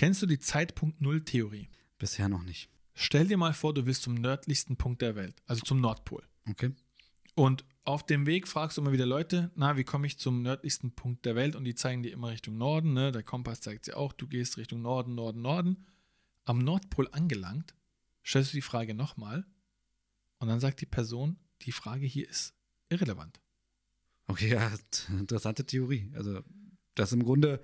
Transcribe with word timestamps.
Kennst 0.00 0.22
du 0.22 0.26
die 0.26 0.38
Zeitpunkt 0.38 1.02
Null-Theorie? 1.02 1.68
Bisher 1.98 2.30
noch 2.30 2.42
nicht. 2.42 2.70
Stell 2.94 3.26
dir 3.26 3.36
mal 3.36 3.52
vor, 3.52 3.74
du 3.74 3.84
willst 3.84 4.00
zum 4.00 4.14
nördlichsten 4.14 4.78
Punkt 4.78 5.02
der 5.02 5.14
Welt, 5.14 5.42
also 5.44 5.60
zum 5.60 5.78
Nordpol. 5.78 6.26
Okay. 6.48 6.70
Und 7.34 7.66
auf 7.84 8.06
dem 8.06 8.24
Weg 8.24 8.48
fragst 8.48 8.78
du 8.78 8.80
immer 8.80 8.92
wieder 8.92 9.04
Leute, 9.04 9.50
na, 9.56 9.76
wie 9.76 9.84
komme 9.84 10.06
ich 10.06 10.18
zum 10.18 10.40
nördlichsten 10.40 10.92
Punkt 10.92 11.26
der 11.26 11.36
Welt? 11.36 11.54
Und 11.54 11.64
die 11.64 11.74
zeigen 11.74 12.02
dir 12.02 12.14
immer 12.14 12.30
Richtung 12.30 12.56
Norden, 12.56 12.94
ne? 12.94 13.12
Der 13.12 13.22
Kompass 13.22 13.60
zeigt 13.60 13.88
dir 13.88 13.98
auch, 13.98 14.14
du 14.14 14.26
gehst 14.26 14.56
Richtung 14.56 14.80
Norden, 14.80 15.14
Norden, 15.14 15.42
Norden. 15.42 15.84
Am 16.46 16.60
Nordpol 16.60 17.06
angelangt, 17.12 17.74
stellst 18.24 18.54
du 18.54 18.56
die 18.56 18.62
Frage 18.62 18.94
nochmal 18.94 19.44
und 20.38 20.48
dann 20.48 20.60
sagt 20.60 20.80
die 20.80 20.86
Person, 20.86 21.36
die 21.60 21.72
Frage 21.72 22.06
hier 22.06 22.26
ist 22.26 22.54
irrelevant. 22.88 23.38
Okay, 24.28 24.48
ja, 24.48 24.72
interessante 25.10 25.66
Theorie. 25.66 26.10
Also, 26.14 26.40
dass 26.94 27.12
im 27.12 27.22
Grunde 27.22 27.62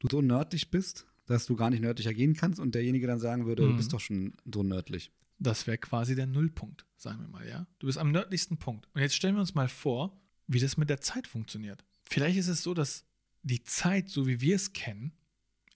du 0.00 0.08
so 0.10 0.20
nördlich 0.20 0.70
bist, 0.70 1.06
dass 1.28 1.46
du 1.46 1.54
gar 1.56 1.70
nicht 1.70 1.80
nördlicher 1.80 2.12
gehen 2.12 2.34
kannst 2.34 2.58
und 2.58 2.74
derjenige 2.74 3.06
dann 3.06 3.20
sagen 3.20 3.46
würde, 3.46 3.62
Mhm. 3.62 3.70
du 3.70 3.76
bist 3.76 3.92
doch 3.92 4.00
schon 4.00 4.34
so 4.52 4.62
nördlich. 4.62 5.12
Das 5.38 5.66
wäre 5.68 5.78
quasi 5.78 6.16
der 6.16 6.26
Nullpunkt, 6.26 6.84
sagen 6.96 7.20
wir 7.20 7.28
mal, 7.28 7.46
ja. 7.48 7.66
Du 7.78 7.86
bist 7.86 7.98
am 7.98 8.10
nördlichsten 8.10 8.56
Punkt. 8.58 8.88
Und 8.94 9.00
jetzt 9.02 9.14
stellen 9.14 9.36
wir 9.36 9.40
uns 9.40 9.54
mal 9.54 9.68
vor, 9.68 10.20
wie 10.48 10.58
das 10.58 10.76
mit 10.76 10.90
der 10.90 11.00
Zeit 11.00 11.26
funktioniert. 11.28 11.84
Vielleicht 12.04 12.38
ist 12.38 12.48
es 12.48 12.62
so, 12.62 12.74
dass 12.74 13.04
die 13.42 13.62
Zeit, 13.62 14.08
so 14.08 14.26
wie 14.26 14.40
wir 14.40 14.56
es 14.56 14.72
kennen, 14.72 15.12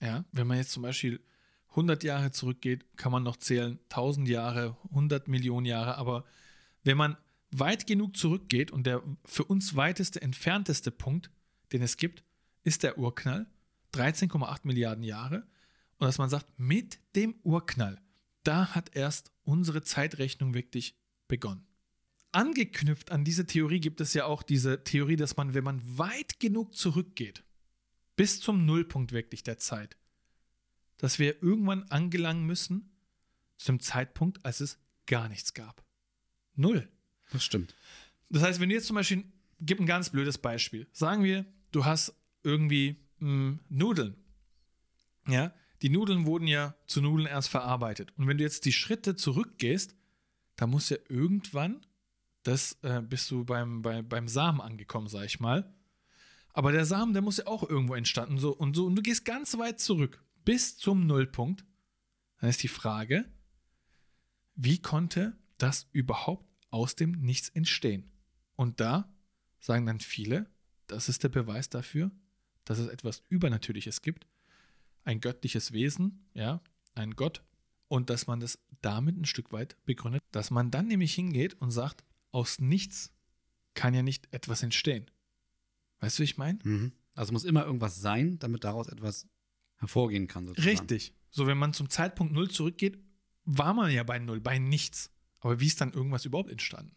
ja, 0.01 0.25
wenn 0.33 0.47
man 0.47 0.57
jetzt 0.57 0.71
zum 0.71 0.83
Beispiel 0.83 1.21
100 1.69 2.03
Jahre 2.03 2.31
zurückgeht, 2.31 2.85
kann 2.97 3.11
man 3.11 3.23
noch 3.23 3.37
zählen, 3.37 3.79
1000 3.89 4.27
Jahre, 4.27 4.77
100 4.89 5.27
Millionen 5.27 5.65
Jahre, 5.65 5.95
aber 5.97 6.25
wenn 6.83 6.97
man 6.97 7.15
weit 7.51 7.87
genug 7.87 8.17
zurückgeht 8.17 8.71
und 8.71 8.85
der 8.85 9.01
für 9.25 9.45
uns 9.45 9.75
weiteste, 9.75 10.21
entfernteste 10.21 10.91
Punkt, 10.91 11.29
den 11.71 11.81
es 11.81 11.97
gibt, 11.97 12.23
ist 12.63 12.83
der 12.83 12.97
Urknall, 12.97 13.45
13,8 13.93 14.61
Milliarden 14.63 15.03
Jahre, 15.03 15.47
und 15.99 16.07
dass 16.07 16.17
man 16.17 16.29
sagt, 16.29 16.47
mit 16.57 16.99
dem 17.15 17.35
Urknall, 17.43 18.01
da 18.43 18.75
hat 18.75 18.95
erst 18.95 19.31
unsere 19.43 19.83
Zeitrechnung 19.83 20.53
wirklich 20.53 20.95
begonnen. 21.27 21.65
Angeknüpft 22.31 23.11
an 23.11 23.23
diese 23.23 23.45
Theorie 23.45 23.79
gibt 23.79 24.01
es 24.01 24.13
ja 24.13 24.25
auch 24.25 24.43
diese 24.43 24.83
Theorie, 24.83 25.15
dass 25.15 25.37
man, 25.37 25.53
wenn 25.53 25.63
man 25.63 25.81
weit 25.97 26.39
genug 26.39 26.75
zurückgeht, 26.75 27.43
bis 28.15 28.41
zum 28.41 28.65
Nullpunkt 28.65 29.11
wirklich 29.11 29.43
der 29.43 29.59
Zeit, 29.59 29.97
dass 30.97 31.19
wir 31.19 31.41
irgendwann 31.43 31.83
angelangen 31.83 32.45
müssen 32.45 32.91
zum 33.57 33.79
Zeitpunkt, 33.79 34.43
als 34.45 34.61
es 34.61 34.79
gar 35.05 35.29
nichts 35.29 35.53
gab. 35.53 35.83
Null. 36.55 36.89
Das 37.31 37.43
stimmt. 37.43 37.75
Das 38.29 38.43
heißt, 38.43 38.59
wenn 38.59 38.69
du 38.69 38.75
jetzt 38.75 38.87
zum 38.87 38.95
Beispiel, 38.95 39.23
gib 39.59 39.79
ein 39.79 39.85
ganz 39.85 40.09
blödes 40.09 40.37
Beispiel. 40.37 40.87
Sagen 40.91 41.23
wir, 41.23 41.45
du 41.71 41.85
hast 41.85 42.15
irgendwie 42.43 43.02
mh, 43.23 43.59
Nudeln. 43.69 44.15
Ja, 45.27 45.53
die 45.81 45.89
Nudeln 45.89 46.25
wurden 46.25 46.47
ja 46.47 46.75
zu 46.87 47.01
Nudeln 47.01 47.27
erst 47.27 47.49
verarbeitet. 47.49 48.13
Und 48.17 48.27
wenn 48.27 48.37
du 48.37 48.43
jetzt 48.43 48.65
die 48.65 48.73
Schritte 48.73 49.15
zurückgehst, 49.15 49.95
da 50.55 50.67
muss 50.67 50.89
ja 50.89 50.97
irgendwann, 51.09 51.85
das 52.43 52.77
äh, 52.83 53.01
bist 53.01 53.31
du 53.31 53.45
beim, 53.45 53.81
bei, 53.81 54.01
beim 54.01 54.27
Samen 54.27 54.61
angekommen, 54.61 55.07
sag 55.07 55.25
ich 55.25 55.39
mal. 55.39 55.73
Aber 56.53 56.71
der 56.71 56.85
Samen, 56.85 57.13
der 57.13 57.21
muss 57.21 57.37
ja 57.37 57.47
auch 57.47 57.67
irgendwo 57.67 57.95
entstanden. 57.95 58.37
So, 58.37 58.51
und, 58.55 58.75
so, 58.75 58.85
und 58.85 58.95
du 58.95 59.01
gehst 59.01 59.25
ganz 59.25 59.57
weit 59.57 59.79
zurück, 59.79 60.23
bis 60.45 60.77
zum 60.77 61.07
Nullpunkt. 61.07 61.65
Dann 62.39 62.49
ist 62.49 62.61
die 62.61 62.67
Frage, 62.67 63.25
wie 64.55 64.79
konnte 64.79 65.37
das 65.57 65.87
überhaupt 65.93 66.45
aus 66.69 66.95
dem 66.95 67.11
Nichts 67.11 67.49
entstehen? 67.49 68.11
Und 68.55 68.79
da 68.79 69.11
sagen 69.59 69.85
dann 69.85 69.99
viele, 69.99 70.45
das 70.87 71.09
ist 71.09 71.23
der 71.23 71.29
Beweis 71.29 71.69
dafür, 71.69 72.11
dass 72.65 72.79
es 72.79 72.87
etwas 72.87 73.23
Übernatürliches 73.29 74.01
gibt, 74.01 74.27
ein 75.03 75.19
göttliches 75.19 75.73
Wesen, 75.73 76.25
ja, 76.33 76.61
ein 76.95 77.15
Gott, 77.15 77.43
und 77.87 78.09
dass 78.09 78.27
man 78.27 78.39
das 78.39 78.59
damit 78.81 79.17
ein 79.17 79.25
Stück 79.25 79.51
weit 79.51 79.77
begründet, 79.85 80.23
dass 80.31 80.51
man 80.51 80.71
dann 80.71 80.87
nämlich 80.87 81.13
hingeht 81.13 81.55
und 81.61 81.71
sagt, 81.71 82.03
aus 82.31 82.59
nichts 82.59 83.13
kann 83.73 83.93
ja 83.93 84.01
nicht 84.01 84.27
etwas 84.31 84.63
entstehen. 84.63 85.09
Weißt 85.99 86.17
du, 86.17 86.21
wie 86.21 86.25
ich 86.25 86.37
meine? 86.37 86.59
Mhm. 86.63 86.91
Also 87.15 87.31
muss 87.33 87.43
immer 87.43 87.65
irgendwas 87.65 88.01
sein, 88.01 88.39
damit 88.39 88.63
daraus 88.63 88.87
etwas 88.87 89.27
hervorgehen 89.77 90.27
kann. 90.27 90.45
Sozusagen. 90.45 90.77
Richtig. 90.77 91.13
So, 91.29 91.47
wenn 91.47 91.57
man 91.57 91.73
zum 91.73 91.89
Zeitpunkt 91.89 92.33
Null 92.33 92.49
zurückgeht, 92.49 92.99
war 93.45 93.73
man 93.73 93.91
ja 93.91 94.03
bei 94.03 94.19
Null, 94.19 94.39
bei 94.39 94.59
nichts. 94.59 95.11
Aber 95.39 95.59
wie 95.59 95.67
ist 95.67 95.81
dann 95.81 95.93
irgendwas 95.93 96.25
überhaupt 96.25 96.49
entstanden? 96.49 96.95